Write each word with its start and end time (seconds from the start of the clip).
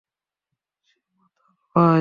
সে 0.87 0.97
মাতাল, 1.17 1.53
ভাই। 1.61 1.81